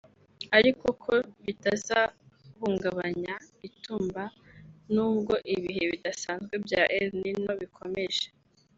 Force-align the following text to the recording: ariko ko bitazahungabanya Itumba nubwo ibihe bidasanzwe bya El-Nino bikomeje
ariko 0.57 0.87
ko 1.03 1.13
bitazahungabanya 1.45 3.35
Itumba 3.67 4.23
nubwo 4.93 5.33
ibihe 5.55 5.83
bidasanzwe 5.91 6.53
bya 6.65 6.83
El-Nino 6.97 7.53
bikomeje 7.63 8.25